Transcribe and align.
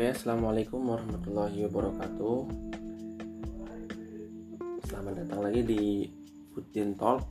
Oke, 0.00 0.16
assalamualaikum 0.16 0.80
warahmatullahi 0.80 1.60
wabarakatuh. 1.68 2.38
Selamat 4.88 5.12
datang 5.20 5.44
lagi 5.44 5.60
di 5.60 6.08
Putin 6.56 6.96
Talk. 6.96 7.28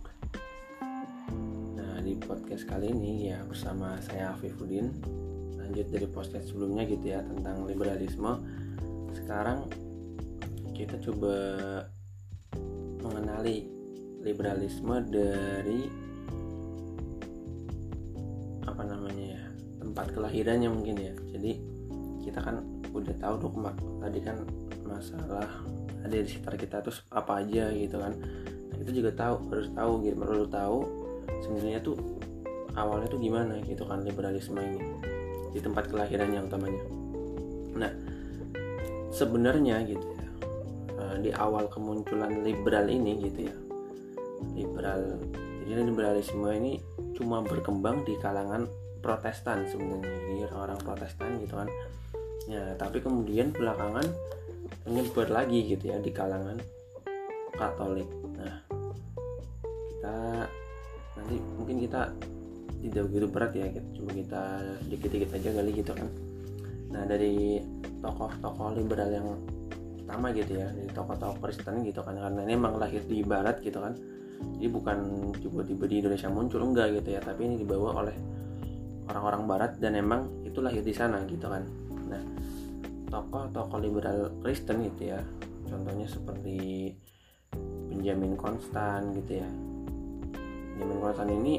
Nah, 1.74 1.98
di 2.06 2.14
podcast 2.22 2.70
kali 2.70 2.94
ini 2.94 3.34
ya 3.34 3.42
bersama 3.42 3.98
saya 4.06 4.38
Afifuddin. 4.38 4.86
Lanjut 5.58 5.90
dari 5.90 6.06
podcast 6.14 6.54
sebelumnya 6.54 6.86
gitu 6.86 7.10
ya 7.10 7.26
tentang 7.26 7.66
liberalisme. 7.66 8.38
Sekarang 9.18 9.66
kita 10.78 11.02
coba 11.02 11.34
mengenali 13.02 13.66
liberalisme 14.22 15.10
dari 15.10 15.90
apa 18.62 18.84
namanya 18.86 19.26
ya 19.26 19.44
tempat 19.82 20.14
kelahirannya 20.14 20.70
mungkin 20.70 21.02
ya 21.02 21.18
jadi 21.34 21.79
kita 22.30 22.40
kan 22.46 22.62
udah 22.94 23.16
tahu 23.18 23.34
dok 23.42 23.54
tadi 24.02 24.20
kan 24.22 24.38
masalah 24.86 25.50
ada 26.06 26.16
di 26.16 26.28
sekitar 26.30 26.56
kita 26.56 26.78
terus 26.86 27.04
apa 27.12 27.44
aja 27.44 27.74
gitu 27.76 27.98
kan. 28.00 28.14
Nah, 28.70 28.76
kita 28.80 28.92
juga 28.96 29.12
tahu 29.12 29.36
harus 29.52 29.68
tahu 29.76 29.92
gitu. 30.08 30.16
Perlu 30.16 30.48
tahu 30.48 30.78
sebenarnya 31.44 31.80
tuh 31.84 31.98
awalnya 32.78 33.12
tuh 33.12 33.20
gimana 33.20 33.60
gitu 33.68 33.84
kan 33.84 34.02
liberalisme 34.06 34.58
ini. 34.62 34.80
Di 35.52 35.60
tempat 35.60 35.90
kelahiran 35.92 36.30
yang 36.32 36.46
utamanya. 36.48 36.84
Nah 37.76 37.92
sebenarnya 39.10 39.82
gitu 39.84 40.06
ya 40.06 40.28
eh, 40.96 41.16
di 41.26 41.30
awal 41.34 41.68
kemunculan 41.68 42.46
liberal 42.46 42.86
ini 42.88 43.26
gitu 43.26 43.50
ya 43.50 43.56
liberal 44.56 45.18
jadi 45.66 45.86
liberalisme 45.86 46.50
ini 46.50 46.82
cuma 47.18 47.44
berkembang 47.46 48.06
di 48.06 48.18
kalangan 48.18 48.66
Protestan 49.00 49.64
sebenarnya 49.70 50.52
orang-orang 50.52 50.80
Protestan 50.84 51.40
gitu 51.42 51.56
kan 51.58 51.70
ya 52.50 52.74
tapi 52.82 52.98
kemudian 52.98 53.54
belakangan 53.54 54.10
menyebar 54.90 55.30
lagi 55.30 55.70
gitu 55.70 55.94
ya 55.94 56.02
di 56.02 56.10
kalangan 56.10 56.58
Katolik. 57.54 58.10
Nah 58.40 58.56
kita 59.94 60.18
nanti 61.20 61.36
mungkin 61.60 61.78
kita 61.86 62.10
tidak 62.80 63.04
begitu 63.12 63.28
berat 63.30 63.52
ya 63.54 63.68
cuma 63.94 64.12
kita 64.16 64.42
dikit-dikit 64.90 65.30
aja 65.38 65.50
kali 65.54 65.72
gitu 65.78 65.92
kan. 65.94 66.10
Nah 66.90 67.06
dari 67.06 67.62
tokoh-tokoh 68.02 68.80
liberal 68.80 69.10
yang 69.14 69.28
pertama 70.02 70.34
gitu 70.34 70.58
ya 70.58 70.74
dari 70.74 70.90
tokoh-tokoh 70.90 71.38
Kristen 71.46 71.86
gitu 71.86 72.02
kan 72.02 72.18
karena 72.18 72.42
ini 72.50 72.58
emang 72.58 72.82
lahir 72.82 73.06
di 73.06 73.22
Barat 73.22 73.62
gitu 73.62 73.78
kan. 73.78 73.94
Jadi 74.40 74.68
bukan 74.72 74.98
tiba-tiba 75.36 75.86
di 75.86 75.96
Indonesia 76.02 76.32
muncul 76.32 76.64
enggak 76.64 76.96
gitu 76.98 77.14
ya 77.14 77.22
tapi 77.22 77.46
ini 77.46 77.62
dibawa 77.62 78.02
oleh 78.02 78.16
orang-orang 79.12 79.44
Barat 79.46 79.72
dan 79.78 80.00
emang 80.00 80.48
itu 80.48 80.64
lahir 80.64 80.80
di 80.80 80.96
sana 80.96 81.28
gitu 81.28 81.46
kan 81.46 81.66
nah 82.10 82.24
tokoh-tokoh 83.10 83.80
liberal 83.82 84.34
Kristen 84.42 84.86
gitu 84.90 85.14
ya 85.16 85.22
contohnya 85.70 86.10
seperti 86.10 86.92
Benjamin 87.90 88.34
Konstan 88.38 89.14
gitu 89.18 89.42
ya 89.42 89.50
Benjamin 90.78 91.00
Konstan 91.02 91.30
ini 91.30 91.56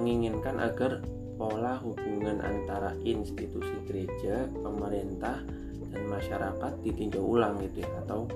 menginginkan 0.00 0.56
agar 0.62 1.02
pola 1.40 1.80
hubungan 1.80 2.44
antara 2.44 2.92
institusi 3.00 3.72
gereja, 3.88 4.44
pemerintah, 4.60 5.40
dan 5.88 6.02
masyarakat 6.06 6.72
ditinjau 6.84 7.24
ulang 7.24 7.56
gitu 7.64 7.80
ya 7.80 7.90
atau 8.04 8.28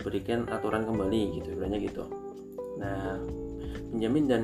diberikan 0.00 0.48
aturan 0.48 0.88
kembali 0.88 1.36
gitu 1.36 1.52
sebenarnya 1.52 1.78
gitu. 1.84 2.04
Nah, 2.80 3.20
Benjamin 3.92 4.24
dan 4.24 4.42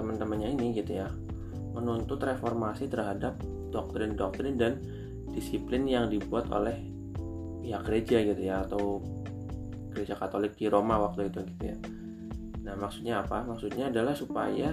teman-temannya 0.00 0.56
ini 0.56 0.80
gitu 0.80 0.96
ya 0.96 1.08
menuntut 1.76 2.16
reformasi 2.24 2.88
terhadap 2.88 3.36
doktrin-doktrin 3.68 4.56
dan 4.56 4.80
disiplin 5.36 5.84
yang 5.84 6.08
dibuat 6.08 6.48
oleh 6.48 6.80
pihak 7.60 7.82
gereja 7.84 8.16
gitu 8.24 8.40
ya 8.40 8.64
atau 8.64 9.04
gereja 9.92 10.16
Katolik 10.16 10.56
di 10.56 10.72
Roma 10.72 10.96
waktu 10.96 11.28
itu 11.28 11.44
gitu 11.44 11.62
ya. 11.72 11.76
Nah 12.64 12.74
maksudnya 12.80 13.20
apa? 13.20 13.44
Maksudnya 13.44 13.92
adalah 13.92 14.16
supaya 14.16 14.72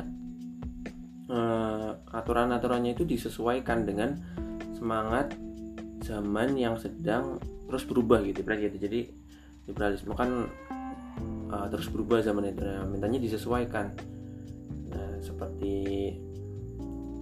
uh, 1.28 1.92
aturan-aturannya 2.16 2.96
itu 2.96 3.04
disesuaikan 3.04 3.84
dengan 3.84 4.16
semangat 4.76 5.36
zaman 6.04 6.56
yang 6.60 6.76
sedang 6.80 7.40
terus 7.68 7.84
berubah 7.88 8.20
gitu, 8.24 8.44
gitu. 8.44 8.78
Jadi 8.78 9.00
liberalisme 9.68 10.12
kan 10.16 10.48
uh, 11.52 11.68
terus 11.72 11.88
berubah 11.88 12.20
zaman 12.20 12.52
itu, 12.52 12.62
nah, 12.64 12.84
mintanya 12.84 13.20
disesuaikan. 13.20 13.96
Nah 14.92 15.24
seperti 15.24 15.76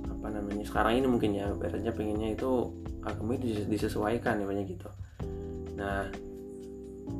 apa 0.09 0.27
namanya 0.33 0.65
sekarang 0.65 1.01
ini 1.01 1.07
mungkin 1.07 1.31
ya, 1.37 1.53
biasanya 1.53 1.93
pengennya 1.93 2.33
itu 2.33 2.80
agama 3.01 3.37
itu 3.37 3.65
disesuaikan 3.65 4.41
ya 4.41 4.45
banyak 4.45 4.65
gitu. 4.77 4.89
Nah 5.77 6.09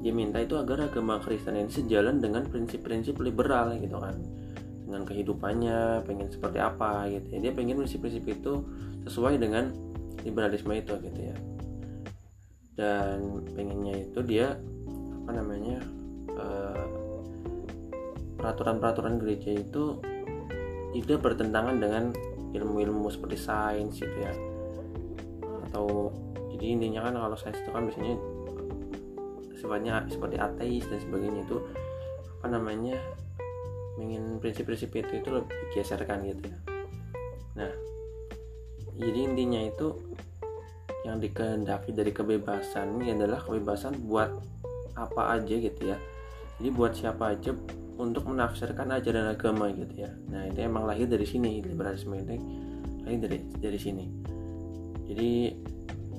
dia 0.02 0.14
minta 0.14 0.42
itu 0.42 0.58
agar 0.58 0.90
agama 0.90 1.22
Kristen 1.22 1.58
ini 1.58 1.70
sejalan 1.70 2.22
dengan 2.22 2.46
prinsip-prinsip 2.48 3.18
liberal 3.22 3.78
gitu 3.78 3.98
kan. 3.98 4.18
Dengan 4.86 5.08
kehidupannya 5.08 6.04
pengen 6.06 6.28
seperti 6.30 6.58
apa 6.62 7.10
gitu 7.10 7.28
ya. 7.38 7.40
Dia 7.50 7.52
pengen 7.54 7.82
prinsip-prinsip 7.82 8.26
itu 8.30 8.54
sesuai 9.10 9.42
dengan 9.42 9.74
liberalisme 10.22 10.74
itu 10.74 10.94
gitu 11.02 11.20
ya. 11.22 11.36
Dan 12.78 13.46
pengennya 13.54 14.06
itu 14.10 14.20
dia 14.26 14.58
apa 15.22 15.32
namanya 15.38 15.78
uh, 16.34 16.86
peraturan-peraturan 18.42 19.22
gereja 19.22 19.54
itu 19.54 20.02
tidak 20.92 21.20
bertentangan 21.24 21.78
dengan 21.78 22.04
ilmu-ilmu 22.52 23.08
seperti 23.08 23.38
sains 23.38 23.96
gitu 23.96 24.18
ya 24.18 24.51
atau 25.72 26.12
jadi 26.52 26.76
intinya 26.76 27.08
kan 27.08 27.16
kalau 27.16 27.38
sains 27.40 27.64
itu 27.64 27.72
kan 27.72 27.88
biasanya 27.88 28.16
sifatnya 29.56 29.94
seperti 30.12 30.36
ateis 30.36 30.84
dan 30.92 31.00
sebagainya 31.00 31.42
itu 31.48 31.58
apa 32.44 32.48
namanya 32.52 33.00
ingin 34.04 34.36
prinsip-prinsip 34.44 34.92
itu 34.92 35.24
itu 35.24 35.30
lebih 35.32 35.56
digeserkan 35.72 36.28
gitu 36.28 36.52
ya. 36.52 36.58
Nah 37.56 37.72
jadi 39.00 39.20
intinya 39.32 39.64
itu 39.64 39.96
yang 41.08 41.24
dikehendaki 41.24 41.96
dari 41.96 42.12
kebebasan 42.12 43.00
ini 43.00 43.16
adalah 43.16 43.40
kebebasan 43.42 43.96
buat 44.04 44.30
apa 45.00 45.40
aja 45.40 45.56
gitu 45.56 45.82
ya. 45.88 45.98
Jadi 46.60 46.70
buat 46.76 46.92
siapa 46.94 47.32
aja 47.32 47.56
untuk 47.96 48.28
menafsirkan 48.28 48.92
ajaran 48.92 49.32
agama 49.32 49.72
gitu 49.72 50.04
ya. 50.04 50.12
Nah 50.28 50.52
itu 50.52 50.60
emang 50.62 50.84
lahir 50.84 51.08
dari 51.08 51.24
sini 51.24 51.64
liberalisme 51.64 52.18
ini 52.18 52.38
lahir 53.08 53.18
dari 53.24 53.38
dari 53.56 53.80
sini 53.80 54.06
jadi 55.12 55.60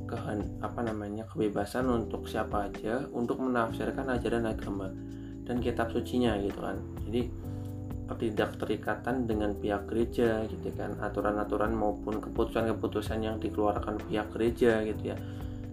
kehen, 0.04 0.60
apa 0.60 0.84
namanya 0.84 1.24
kebebasan 1.32 1.88
untuk 1.88 2.28
siapa 2.28 2.68
aja 2.68 3.08
untuk 3.16 3.40
menafsirkan 3.40 4.04
ajaran 4.12 4.44
agama 4.44 4.92
dan 5.48 5.64
kitab 5.64 5.88
sucinya 5.88 6.36
gitu 6.36 6.60
kan. 6.60 6.76
Jadi 7.08 7.32
ketidakterikatan 8.12 9.24
dengan 9.24 9.56
pihak 9.56 9.88
gereja 9.88 10.44
gitu 10.44 10.68
kan 10.76 10.92
aturan-aturan 11.00 11.72
maupun 11.72 12.20
keputusan-keputusan 12.20 13.24
yang 13.24 13.40
dikeluarkan 13.40 13.96
pihak 14.04 14.28
gereja 14.36 14.84
gitu 14.84 15.16
ya. 15.16 15.16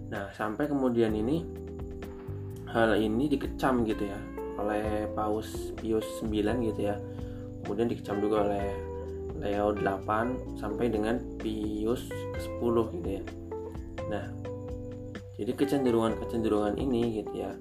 Nah 0.08 0.32
sampai 0.32 0.64
kemudian 0.64 1.12
ini 1.12 1.44
hal 2.72 2.96
ini 2.96 3.28
dikecam 3.28 3.84
gitu 3.84 4.08
ya 4.08 4.16
oleh 4.56 5.12
Paus 5.12 5.76
Pius 5.76 6.08
9 6.24 6.64
gitu 6.72 6.80
ya. 6.88 6.96
Kemudian 7.60 7.92
dikecam 7.92 8.16
juga 8.24 8.48
oleh 8.48 8.89
Leo 9.40 9.72
8 9.72 10.60
sampai 10.60 10.92
dengan 10.92 11.16
Pius 11.40 12.06
ke-10 12.08 12.76
gitu 13.00 13.08
ya. 13.08 13.22
Nah, 14.12 14.24
jadi 15.40 15.52
kecenderungan-kecenderungan 15.56 16.76
ini 16.76 17.24
gitu 17.24 17.32
ya 17.32 17.52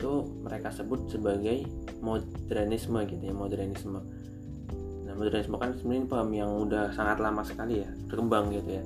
itu 0.00 0.24
mereka 0.40 0.72
sebut 0.72 1.12
sebagai 1.12 1.66
modernisme 2.00 3.04
gitu 3.04 3.20
ya, 3.20 3.34
modernisme. 3.36 4.00
Nah, 5.04 5.12
modernisme 5.12 5.60
kan 5.60 5.76
sebenarnya 5.76 6.06
paham 6.08 6.30
yang 6.32 6.50
udah 6.56 6.94
sangat 6.96 7.20
lama 7.20 7.44
sekali 7.44 7.84
ya, 7.84 7.90
berkembang 8.08 8.48
gitu 8.54 8.80
ya. 8.80 8.84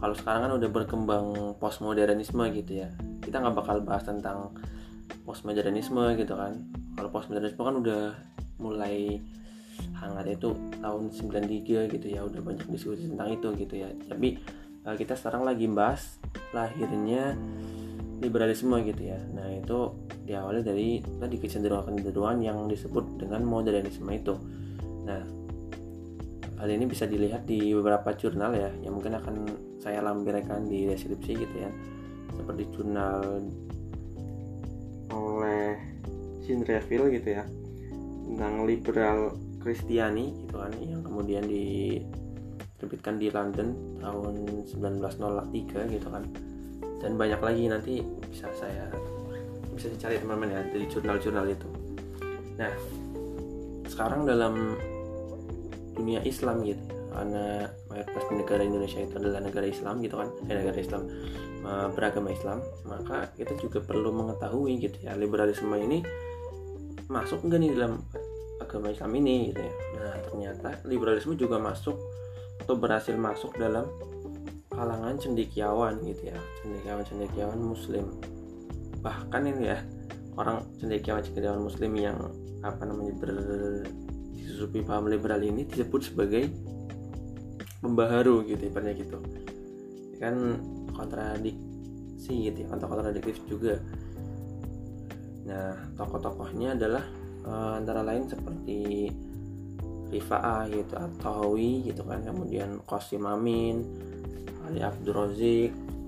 Kalau 0.00 0.16
sekarang 0.16 0.48
kan 0.48 0.52
udah 0.56 0.68
berkembang 0.72 1.26
postmodernisme 1.60 2.42
gitu 2.56 2.82
ya. 2.82 2.88
Kita 3.20 3.38
nggak 3.38 3.54
bakal 3.54 3.76
bahas 3.84 4.08
tentang 4.08 4.56
postmodernisme 5.28 6.16
gitu 6.16 6.34
kan. 6.34 6.64
Kalau 6.96 7.08
postmodernisme 7.12 7.60
kan 7.60 7.76
udah 7.78 8.02
mulai 8.58 9.20
hangat 9.98 10.26
itu 10.36 10.56
tahun 10.80 11.12
93 11.12 11.92
gitu 11.92 12.06
ya 12.06 12.24
udah 12.24 12.40
banyak 12.40 12.66
diskusi 12.70 13.08
tentang 13.08 13.34
itu 13.34 13.48
gitu 13.56 13.74
ya. 13.80 13.88
Tapi 14.08 14.38
uh, 14.84 14.96
kita 14.96 15.16
sekarang 15.16 15.44
lagi 15.44 15.66
bahas 15.68 16.20
lahirnya 16.52 17.36
liberalisme 18.20 18.76
gitu 18.84 19.02
ya. 19.02 19.18
Nah 19.32 19.48
itu 19.56 19.96
diawali 20.28 20.60
dari 20.60 21.00
tadi 21.00 21.36
kecenderungan-kecenderungan 21.40 22.38
yang 22.44 22.58
disebut 22.68 23.16
dengan 23.16 23.42
modernisme 23.48 24.08
itu. 24.12 24.36
Nah 25.08 25.22
hal 26.60 26.68
ini 26.68 26.84
bisa 26.84 27.08
dilihat 27.08 27.48
di 27.48 27.72
beberapa 27.72 28.12
jurnal 28.12 28.52
ya 28.52 28.70
yang 28.84 29.00
mungkin 29.00 29.16
akan 29.16 29.34
saya 29.80 30.04
lampirkan 30.04 30.68
di 30.68 30.84
deskripsi 30.84 31.32
gitu 31.32 31.56
ya. 31.56 31.70
Seperti 32.36 32.62
jurnal 32.76 33.20
oleh 35.10 35.74
Sinreville 36.44 37.10
gitu 37.16 37.28
ya 37.40 37.44
tentang 38.30 38.62
liberal 38.62 39.34
Kristiani 39.60 40.32
gitu 40.44 40.56
kan 40.56 40.72
yang 40.80 41.04
kemudian 41.04 41.44
di 41.44 42.00
diterbitkan 42.80 43.20
di 43.20 43.28
London 43.28 44.00
tahun 44.00 44.34
1903 44.72 45.94
gitu 46.00 46.08
kan. 46.08 46.24
Dan 47.00 47.16
banyak 47.20 47.40
lagi 47.40 47.62
nanti 47.68 48.00
bisa 48.28 48.48
saya 48.56 48.88
bisa 49.76 49.92
dicari 49.92 50.16
teman-teman 50.20 50.48
ya 50.52 50.60
dari 50.68 50.84
jurnal-jurnal 50.88 51.46
itu. 51.48 51.68
Nah 52.56 52.72
sekarang 53.88 54.24
dalam 54.24 54.80
dunia 55.92 56.24
Islam 56.24 56.64
gitu 56.64 56.80
karena 57.10 57.68
mayoritas 57.90 58.24
negara 58.30 58.62
Indonesia 58.62 59.00
itu 59.02 59.14
adalah 59.18 59.40
negara 59.42 59.66
Islam 59.66 59.98
gitu 60.00 60.14
kan 60.16 60.28
eh, 60.46 60.56
negara 60.56 60.78
Islam 60.78 61.02
eh, 61.66 61.88
beragama 61.92 62.28
Islam 62.30 62.58
maka 62.86 63.28
kita 63.34 63.58
juga 63.58 63.82
perlu 63.82 64.14
mengetahui 64.14 64.78
gitu 64.78 64.96
ya 65.04 65.18
liberalisme 65.18 65.74
ini 65.74 66.00
masuk 67.10 67.44
nggak 67.44 67.60
nih 67.60 67.70
dalam 67.74 68.00
agama 68.70 68.94
Islam 68.94 69.18
ini 69.18 69.50
gitu 69.50 69.66
ya. 69.66 69.74
Nah 69.98 70.14
ternyata 70.30 70.68
liberalisme 70.86 71.34
juga 71.34 71.58
masuk 71.58 71.98
atau 72.62 72.78
berhasil 72.78 73.18
masuk 73.18 73.58
dalam 73.58 73.90
kalangan 74.70 75.18
cendekiawan 75.18 75.98
gitu 76.06 76.30
ya. 76.30 76.38
Cendekiawan 76.62 77.02
cendekiawan 77.02 77.58
Muslim. 77.58 78.06
Bahkan 79.02 79.42
ini 79.50 79.74
ya 79.74 79.82
orang 80.38 80.62
cendekiawan 80.78 81.26
cendekiawan 81.26 81.66
Muslim 81.66 81.90
yang 81.98 82.30
apa 82.62 82.86
namanya 82.86 83.12
ber 83.18 83.30
disusupi 84.38 84.86
paham 84.86 85.10
liberal 85.10 85.42
ini 85.42 85.66
disebut 85.66 86.14
sebagai 86.14 86.46
pembaharu 87.82 88.46
gitu 88.46 88.70
ibaratnya 88.70 88.94
gitu. 89.02 89.18
Kan 90.22 90.62
kontradiksi 90.94 92.46
gitu 92.46 92.62
ya 92.62 92.68
atau 92.70 92.86
kontradiktif 92.86 93.42
juga. 93.50 93.82
Nah 95.42 95.74
tokoh-tokohnya 95.98 96.78
adalah 96.78 97.02
uh, 97.44 97.78
antara 97.78 98.04
lain 98.04 98.26
seperti 98.28 99.10
Rifa'ah 100.10 100.66
gitu 100.74 100.94
atau 100.98 101.30
Hawi 101.46 101.86
gitu 101.86 102.02
kan. 102.02 102.20
Kemudian 102.26 102.82
Qasim 102.84 103.22
Amin 103.24 103.86
Ali 104.66 104.82
Abdul 104.82 105.30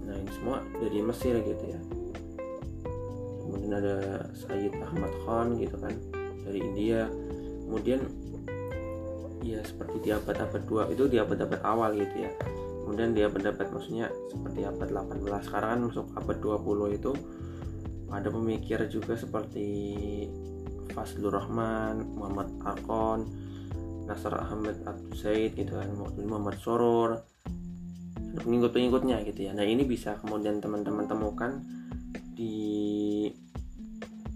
nah 0.03 0.19
ini 0.19 0.31
semua 0.35 0.59
dari 0.83 0.99
Mesir 0.99 1.39
gitu 1.39 1.65
ya. 1.65 1.81
Kemudian 3.47 3.73
ada 3.79 4.27
Sayyid 4.35 4.75
Ahmad 4.83 5.13
Khan 5.23 5.59
gitu 5.63 5.79
kan 5.79 5.95
dari 6.43 6.59
India. 6.59 7.07
Kemudian 7.67 8.01
ya 9.43 9.59
seperti 9.63 10.07
di 10.07 10.11
abad-abad 10.15 10.63
2 10.91 10.95
itu 10.95 11.05
di 11.11 11.19
abad-abad 11.23 11.63
awal 11.63 11.95
gitu 11.95 12.27
ya. 12.27 12.31
Kemudian 12.83 13.15
di 13.15 13.23
abad-abad 13.23 13.71
maksudnya 13.71 14.11
seperti 14.27 14.67
abad 14.67 14.91
18 14.91 15.47
sekarang 15.47 15.71
kan 15.71 15.81
masuk 15.87 16.07
abad 16.19 16.37
20 16.43 16.99
itu 16.99 17.13
ada 18.13 18.29
pemikir 18.29 18.79
juga 18.93 19.15
seperti 19.17 19.69
Fazlur 20.93 21.35
Rahman, 21.35 22.17
Muhammad 22.17 22.49
Arkon, 22.63 23.27
Nasr 24.05 24.37
Ahmad 24.37 24.77
Abdul 24.85 25.17
Said 25.17 25.57
gitu 25.57 25.77
kan, 25.77 25.89
Muhammad 26.29 26.57
Soror, 26.61 27.25
pengikut-pengikutnya 28.39 29.25
gitu 29.27 29.49
ya. 29.49 29.53
Nah 29.57 29.65
ini 29.65 29.83
bisa 29.89 30.21
kemudian 30.21 30.61
teman-teman 30.61 31.09
temukan 31.09 31.59
di 32.33 33.29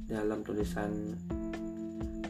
dalam 0.08 0.42
tulisan 0.42 1.16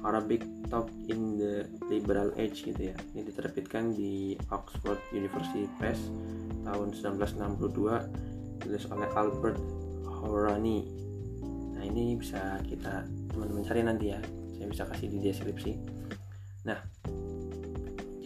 Arabic 0.06 0.42
Talk 0.66 0.90
in 1.06 1.38
the 1.38 1.66
Liberal 1.86 2.34
Age 2.34 2.66
gitu 2.66 2.90
ya. 2.90 2.96
Ini 3.14 3.22
diterbitkan 3.26 3.94
di 3.94 4.34
Oxford 4.50 4.98
University 5.14 5.70
Press 5.78 5.98
tahun 6.66 6.90
1962 6.98 8.58
ditulis 8.58 8.84
oleh 8.90 9.08
Albert 9.14 9.60
Horani 10.10 10.82
nah 11.76 11.84
ini 11.86 12.18
bisa 12.18 12.58
kita 12.66 13.06
teman-teman 13.36 13.62
cari 13.68 13.80
nanti 13.84 14.06
ya. 14.16 14.20
Saya 14.56 14.66
bisa 14.72 14.82
kasih 14.88 15.12
di 15.12 15.18
deskripsi. 15.20 15.72
Nah 16.64 16.80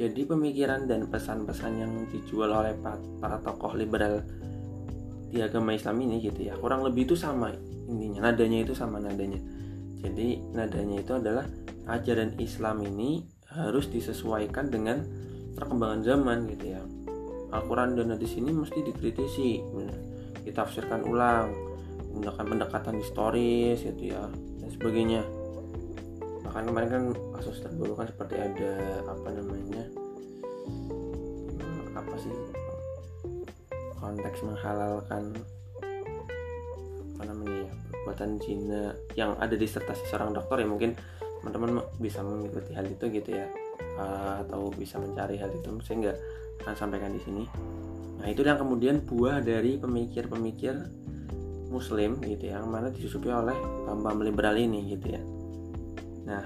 jadi 0.00 0.24
pemikiran 0.24 0.88
dan 0.88 1.10
pesan-pesan 1.12 1.72
yang 1.76 1.92
dijual 2.08 2.48
oleh 2.54 2.72
para 3.20 3.36
tokoh 3.44 3.76
liberal 3.76 4.24
di 5.28 5.44
agama 5.44 5.76
Islam 5.76 6.00
ini 6.00 6.24
gitu 6.24 6.40
ya 6.48 6.56
kurang 6.56 6.86
lebih 6.86 7.10
itu 7.10 7.18
sama 7.18 7.52
intinya. 7.90 8.30
Nadanya 8.30 8.64
itu 8.64 8.72
sama 8.72 9.02
nadanya. 9.02 9.42
Jadi 10.00 10.40
nadanya 10.56 11.04
itu 11.04 11.12
adalah 11.12 11.44
ajaran 11.90 12.38
Islam 12.40 12.86
ini 12.86 13.26
harus 13.50 13.90
disesuaikan 13.90 14.70
dengan 14.70 15.04
perkembangan 15.58 16.00
zaman 16.06 16.48
gitu 16.48 16.78
ya. 16.78 16.80
Al-Quran 17.50 17.98
dan 17.98 18.14
hadis 18.14 18.38
ini 18.38 18.54
mesti 18.54 18.80
dikritisi 18.80 19.58
ditafsirkan 20.46 21.04
ulang 21.04 21.50
menggunakan 22.10 22.46
pendekatan 22.46 22.94
historis 23.02 23.84
gitu 23.84 24.16
ya 24.16 24.24
sebagainya 24.80 25.22
bahkan 26.40 26.64
kemarin 26.66 26.88
kan 26.88 27.04
kasus 27.36 27.60
terbaru 27.60 27.94
kan 27.94 28.08
seperti 28.08 28.34
ada 28.40 28.72
apa 29.06 29.28
namanya 29.28 29.84
apa 31.94 32.14
sih 32.16 32.32
konteks 34.00 34.40
menghalalkan 34.42 35.36
apa 37.14 37.22
namanya 37.28 37.68
ya 37.68 37.72
perbuatan 37.92 38.30
zina 38.40 38.96
yang 39.12 39.36
ada 39.36 39.52
di 39.52 39.68
disertasi 39.68 40.08
seorang 40.08 40.32
dokter 40.32 40.64
ya 40.64 40.66
mungkin 40.66 40.96
teman-teman 41.44 41.84
bisa 42.00 42.24
mengikuti 42.24 42.72
hal 42.72 42.88
itu 42.88 43.04
gitu 43.12 43.30
ya 43.36 43.46
uh, 44.00 44.44
atau 44.44 44.72
bisa 44.72 45.00
mencari 45.00 45.40
hal 45.40 45.52
itu. 45.52 45.68
Saya 45.84 45.96
nggak 46.08 46.18
akan 46.64 46.74
sampaikan 46.76 47.12
di 47.12 47.20
sini. 47.24 47.44
Nah 48.20 48.28
itu 48.28 48.44
yang 48.44 48.60
kemudian 48.60 49.00
buah 49.04 49.40
dari 49.40 49.80
pemikir-pemikir 49.80 50.99
muslim 51.70 52.18
gitu 52.26 52.50
ya 52.50 52.58
yang 52.58 52.68
mana 52.68 52.90
disusupi 52.90 53.30
oleh 53.30 53.54
paham 53.86 54.20
liberal 54.26 54.58
ini 54.58 54.90
gitu 54.90 55.14
ya. 55.14 55.22
Nah 56.26 56.44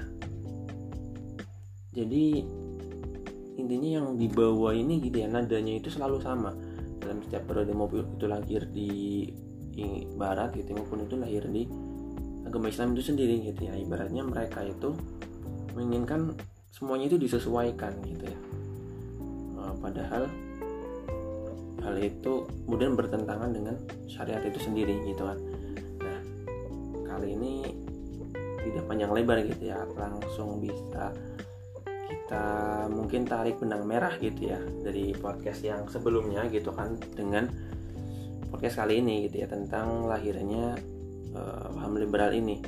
jadi 1.96 2.44
intinya 3.54 3.90
yang 4.02 4.06
dibawa 4.20 4.76
ini 4.76 5.00
gitu 5.00 5.24
ya 5.24 5.28
nadanya 5.32 5.80
itu 5.80 5.88
selalu 5.88 6.20
sama. 6.20 6.52
Dalam 7.00 7.24
setiap 7.24 7.48
periode 7.48 7.72
mobil 7.72 8.04
itu 8.04 8.24
lahir 8.28 8.68
di 8.68 9.28
barat 10.14 10.54
gitu 10.54 10.76
maupun 10.76 11.02
itu 11.08 11.18
lahir 11.18 11.42
di 11.48 11.66
agama 12.44 12.68
Islam 12.68 12.92
itu 12.92 13.12
sendiri 13.12 13.40
gitu 13.48 13.66
ya. 13.66 13.74
Ibaratnya 13.80 14.22
mereka 14.22 14.60
itu 14.62 14.92
menginginkan 15.72 16.36
semuanya 16.70 17.10
itu 17.10 17.18
disesuaikan 17.18 17.96
gitu 18.06 18.24
ya. 18.28 18.38
Nah, 19.56 19.74
padahal 19.80 20.28
hal 21.84 21.94
itu 22.00 22.48
kemudian 22.64 22.96
bertentangan 22.96 23.52
dengan 23.52 23.76
syariat 24.08 24.40
itu 24.40 24.56
sendiri 24.58 25.04
gitu 25.04 25.28
kan. 25.28 25.38
Nah 26.00 26.18
kali 27.12 27.36
ini 27.36 27.54
tidak 28.64 28.84
panjang 28.88 29.12
lebar 29.12 29.44
gitu 29.44 29.68
ya 29.68 29.84
langsung 29.94 30.58
bisa 30.64 31.12
kita 32.04 32.44
mungkin 32.88 33.28
tarik 33.28 33.60
benang 33.60 33.84
merah 33.84 34.16
gitu 34.16 34.48
ya 34.48 34.60
dari 34.80 35.12
podcast 35.12 35.60
yang 35.60 35.84
sebelumnya 35.92 36.48
gitu 36.48 36.72
kan 36.72 36.96
dengan 37.12 37.52
podcast 38.48 38.80
kali 38.80 39.04
ini 39.04 39.28
gitu 39.28 39.44
ya 39.44 39.48
tentang 39.52 40.08
lahirnya 40.08 40.80
uh, 41.36 41.68
paham 41.76 42.00
liberal 42.00 42.32
ini. 42.32 42.64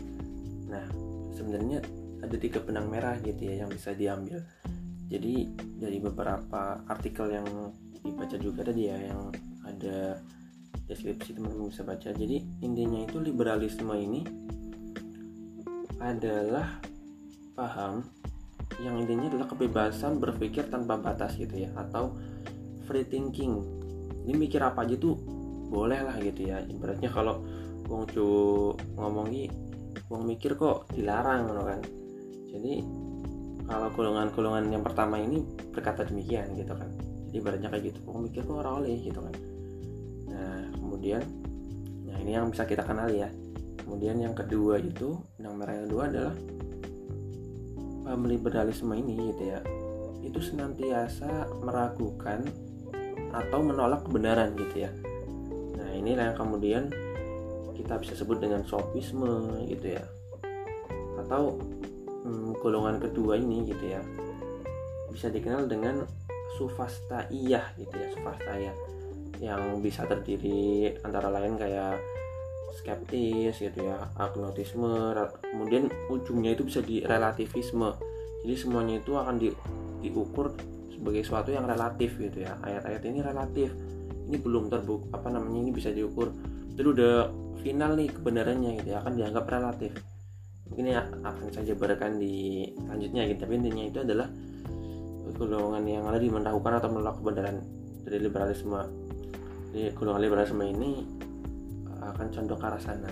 Nah 0.69 0.85
sebenarnya 1.33 1.81
ada 2.21 2.37
tiga 2.37 2.61
benang 2.61 2.93
merah 2.93 3.17
gitu 3.25 3.49
ya 3.49 3.65
yang 3.65 3.71
bisa 3.73 3.97
diambil. 3.97 4.45
Jadi 5.07 5.49
dari 5.79 5.99
beberapa 6.03 6.83
artikel 6.91 7.31
yang 7.31 7.47
dibaca 8.07 8.37
juga 8.39 8.61
tadi 8.63 8.87
ya 8.87 8.97
yang 8.97 9.35
ada 9.67 10.23
deskripsi 10.87 11.35
teman-teman 11.35 11.69
bisa 11.69 11.83
baca. 11.83 12.09
Jadi 12.15 12.37
intinya 12.63 13.03
itu 13.03 13.19
liberalisme 13.19 13.91
ini 13.99 14.23
adalah 15.99 16.79
paham 17.57 18.07
yang 18.79 19.01
intinya 19.01 19.33
adalah 19.33 19.49
kebebasan 19.49 20.21
berpikir 20.21 20.69
tanpa 20.69 21.01
batas 21.01 21.35
gitu 21.35 21.67
ya 21.67 21.71
atau 21.75 22.15
free 22.87 23.07
thinking. 23.07 23.65
Ini 24.27 24.35
mikir 24.35 24.63
apa 24.63 24.87
aja 24.87 24.95
tuh 24.99 25.19
boleh 25.67 25.99
lah 26.07 26.17
gitu 26.23 26.47
ya. 26.47 26.63
Ibaratnya 26.63 27.11
kalau 27.11 27.43
wong 27.91 28.07
cu 28.11 28.27
ngomongi 28.95 29.51
wong 30.07 30.23
mikir 30.23 30.55
kok 30.55 30.87
dilarang 30.95 31.51
kan. 31.51 31.81
Jadi 32.55 32.75
kalau 33.67 33.91
golongan-golongan 33.91 34.71
yang 34.71 34.85
pertama 34.87 35.19
ini 35.19 35.43
berkata 35.75 36.07
demikian 36.07 36.55
gitu 36.55 36.71
kan 36.71 37.16
ibaratnya 37.39 37.69
kayak 37.73 37.93
gitu. 37.93 37.99
Wong 38.09 38.29
mikir 38.29 38.43
kok 38.45 38.57
orang 38.57 38.85
oleh? 38.85 38.97
gitu 39.01 39.21
kan. 39.21 39.35
Nah 40.31 40.59
kemudian 40.77 41.23
nah 42.07 42.17
ini 42.21 42.31
yang 42.37 42.49
bisa 42.51 42.65
kita 42.65 42.83
kenal 42.83 43.09
ya. 43.13 43.29
Kemudian 43.81 44.19
yang 44.19 44.35
kedua 44.35 44.83
itu 44.83 45.21
yang 45.39 45.55
merah 45.55 45.79
yang 45.79 45.87
kedua 45.87 46.05
adalah 46.11 46.35
paham 48.07 48.23
liberalisme 48.31 48.95
ini 48.95 49.35
gitu 49.35 49.45
ya 49.51 49.59
itu 50.27 50.43
senantiasa 50.43 51.47
meragukan 51.63 52.43
atau 53.31 53.59
menolak 53.63 54.03
kebenaran 54.07 54.59
gitu 54.59 54.87
ya. 54.87 54.91
Nah 55.79 55.91
inilah 55.95 56.35
yang 56.35 56.39
kemudian 56.39 56.85
kita 57.79 57.95
bisa 58.03 58.19
sebut 58.19 58.43
dengan 58.43 58.67
sopisme 58.67 59.63
gitu 59.71 59.99
ya. 59.99 60.05
Atau 61.23 61.63
hmm, 62.27 62.59
golongan 62.59 62.99
kedua 62.99 63.39
ini 63.39 63.71
gitu 63.71 63.87
ya 63.87 64.03
bisa 65.17 65.33
dikenal 65.33 65.65
dengan 65.65 66.05
sufastaiyah 66.57 67.77
gitu 67.77 67.95
ya 67.95 68.09
sufastaiyah. 68.17 68.77
Yang 69.39 69.63
bisa 69.85 70.09
terdiri 70.09 70.97
antara 71.05 71.29
lain 71.29 71.61
kayak 71.61 72.01
skeptis 72.77 73.57
gitu 73.57 73.89
ya 73.89 74.05
agnotisme 74.21 75.17
kemudian 75.41 75.89
ujungnya 76.13 76.53
itu 76.53 76.69
bisa 76.69 76.85
di 76.85 77.01
relativisme 77.01 77.89
jadi 78.47 78.55
semuanya 78.63 79.03
itu 79.03 79.11
akan 79.19 79.43
di, 79.43 79.51
diukur 80.07 80.55
sebagai 80.95 81.27
sesuatu 81.27 81.51
yang 81.51 81.67
relatif 81.67 82.15
gitu 82.15 82.47
ya. 82.47 82.55
Ayat-ayat 82.63 83.03
ini 83.03 83.19
relatif. 83.19 83.75
Ini 84.31 84.39
belum 84.39 84.71
terbuk 84.71 85.11
apa 85.11 85.35
namanya 85.35 85.67
ini 85.67 85.73
bisa 85.75 85.91
diukur. 85.91 86.31
Itu 86.79 86.95
udah 86.95 87.27
final 87.67 87.99
nih 87.99 88.15
kebenarannya 88.15 88.71
gitu 88.79 88.89
ya 88.95 89.03
akan 89.03 89.19
dianggap 89.19 89.51
relatif. 89.51 89.99
Mungkin 90.71 90.85
ya 90.95 91.03
akan 91.27 91.51
saya 91.51 91.75
jabarkan 91.75 92.23
di 92.23 92.71
selanjutnya 92.87 93.23
gitu. 93.35 93.39
Tapi 93.43 93.53
intinya 93.59 93.83
itu 93.83 93.99
adalah 93.99 94.29
golongan 95.35 95.83
yang 95.83 96.05
ada 96.07 96.23
di 96.23 96.31
atau 96.31 96.91
menolak 96.91 97.19
kebenaran 97.19 97.59
dari 98.07 98.19
liberalisme. 98.23 98.83
Di 99.75 99.91
golongan 99.97 100.23
liberalisme 100.23 100.63
ini 100.63 100.91
akan 102.07 102.27
condong 102.31 102.59
ke 102.61 102.67
arah 102.67 102.83
sana. 102.83 103.11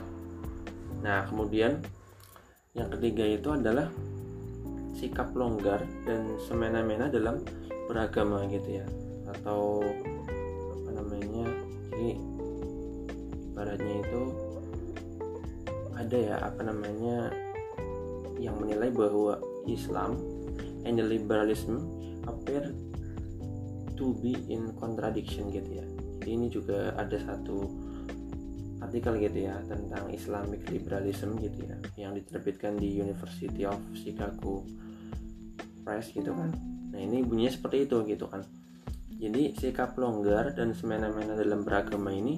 Nah 1.02 1.26
kemudian 1.26 1.82
yang 2.74 2.90
ketiga 2.94 3.26
itu 3.26 3.48
adalah 3.50 3.90
sikap 4.94 5.34
longgar 5.34 5.82
dan 6.06 6.38
semena-mena 6.38 7.10
dalam 7.10 7.42
beragama 7.90 8.46
gitu 8.46 8.82
ya. 8.82 8.86
Atau 9.34 9.82
apa 10.82 10.90
namanya 10.94 11.50
jadi 11.90 12.10
ibaratnya 13.50 13.94
itu 14.02 14.22
ada 15.94 16.16
ya 16.18 16.36
apa 16.42 16.60
namanya 16.66 17.30
yang 18.42 18.58
menilai 18.58 18.90
bahwa 18.90 19.38
Islam 19.64 20.18
and 20.84 20.98
the 20.98 21.06
liberalism 21.06 21.93
appear 22.26 22.72
to 23.94 24.14
be 24.20 24.34
in 24.50 24.74
contradiction 24.76 25.48
gitu 25.50 25.80
ya. 25.80 25.86
Jadi 26.20 26.30
ini 26.30 26.46
juga 26.48 26.96
ada 26.96 27.16
satu 27.20 27.68
artikel 28.84 29.16
gitu 29.16 29.48
ya 29.48 29.56
tentang 29.64 30.12
Islamic 30.12 30.68
liberalism 30.68 31.40
gitu 31.40 31.64
ya 31.64 31.76
yang 31.96 32.12
diterbitkan 32.12 32.76
di 32.76 33.00
University 33.00 33.64
of 33.64 33.80
Chicago 33.96 34.64
Press 35.84 36.12
gitu 36.12 36.32
kan. 36.32 36.52
Nah 36.92 37.00
ini 37.00 37.24
bunyinya 37.24 37.52
seperti 37.52 37.88
itu 37.88 38.04
gitu 38.08 38.28
kan. 38.28 38.44
Jadi 39.14 39.56
sikap 39.56 39.96
longgar 39.96 40.52
dan 40.52 40.76
semena-mena 40.76 41.38
dalam 41.38 41.64
beragama 41.64 42.12
ini 42.12 42.36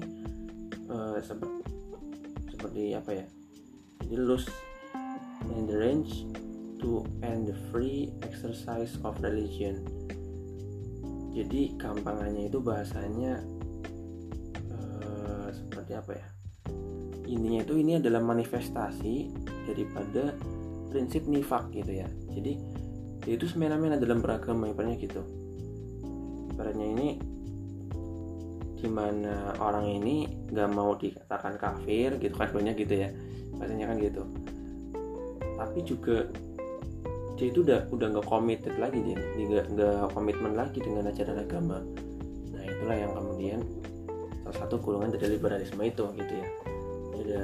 uh, 0.87 1.19
seperti 1.19 1.63
seperti 2.53 2.83
apa 2.95 3.11
ya? 3.11 3.25
Jadi 4.03 4.15
loose 4.15 4.47
the 5.67 5.75
range 5.75 6.23
to 6.79 7.05
end 7.25 7.49
the 7.49 7.57
free 7.69 8.13
exercise 8.23 8.95
of 9.01 9.17
religion. 9.21 9.81
Jadi 11.33 11.77
gampangannya 11.77 12.49
itu 12.49 12.57
bahasanya 12.57 13.45
uh, 14.73 15.49
seperti 15.53 15.91
apa 15.93 16.11
ya? 16.17 16.27
Intinya 17.27 17.59
itu 17.61 17.73
ini 17.77 17.99
adalah 17.99 18.23
manifestasi 18.23 19.15
daripada 19.67 20.33
prinsip 20.89 21.27
nifak 21.27 21.69
gitu 21.75 22.01
ya. 22.01 22.09
Jadi 22.33 22.57
itu 23.27 23.45
semena-mena 23.45 23.99
dalam 23.99 24.23
beragama 24.23 24.71
ibaratnya 24.71 24.97
gitu. 24.97 25.21
Ibaratnya 26.55 26.87
ini 26.87 27.07
gimana 28.77 29.57
orang 29.59 29.89
ini 29.89 30.47
nggak 30.53 30.69
mau 30.71 30.95
dikatakan 30.95 31.59
kafir 31.59 32.15
gitu 32.17 32.33
kan 32.33 32.49
banyak 32.55 32.79
gitu 32.81 32.93
ya. 33.05 33.09
Bahasanya 33.59 33.91
kan 33.91 33.97
gitu. 33.99 34.23
Tapi 35.59 35.79
juga 35.83 36.25
dia 37.37 37.53
itu 37.53 37.61
udah 37.61 37.85
udah 37.93 38.07
nggak 38.17 38.25
committed 38.25 38.75
lagi 38.81 38.97
dia 39.05 39.13
nggak 39.15 39.65
nggak 39.77 40.09
komitmen 40.17 40.57
lagi 40.57 40.81
dengan 40.81 41.05
ajaran 41.05 41.37
agama. 41.37 41.77
Nah 42.57 42.63
itulah 42.65 42.97
yang 42.97 43.13
kemudian 43.13 43.61
salah 44.41 44.57
satu 44.65 44.81
golongan 44.81 45.13
dari 45.13 45.37
liberalisme 45.37 45.85
itu 45.85 46.05
gitu 46.17 46.33
ya. 46.33 46.47
Ada 47.13 47.43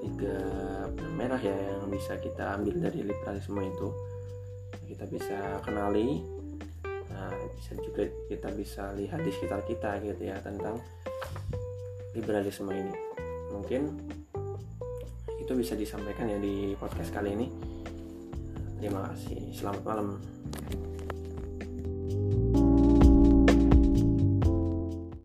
tiga 0.00 0.36
merah 1.12 1.40
ya 1.42 1.52
yang 1.52 1.92
bisa 1.92 2.16
kita 2.16 2.56
ambil 2.56 2.80
dari 2.80 3.04
liberalisme 3.04 3.60
itu. 3.60 3.88
Kita 4.88 5.04
bisa 5.04 5.60
kenali 5.60 6.24
nah 7.12 7.34
bisa 7.60 7.74
juga 7.82 8.06
kita 8.30 8.48
bisa 8.56 8.94
lihat 8.96 9.20
di 9.20 9.30
sekitar 9.34 9.66
kita 9.68 10.00
gitu 10.00 10.32
ya 10.32 10.40
tentang 10.40 10.80
liberalisme 12.16 12.72
ini. 12.72 12.94
Mungkin 13.52 13.82
itu 15.36 15.52
bisa 15.52 15.76
disampaikan 15.76 16.24
ya 16.24 16.40
di 16.40 16.72
podcast 16.80 17.12
kali 17.12 17.36
ini 17.36 17.67
terima 18.78 19.10
kasih. 19.10 19.50
Selamat 19.52 19.82
malam 19.82 20.08